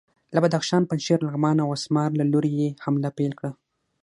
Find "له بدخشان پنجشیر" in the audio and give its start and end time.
0.33-1.19